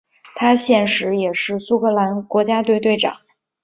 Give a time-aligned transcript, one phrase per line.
[0.33, 3.17] 他现时也是苏格兰国家队队长。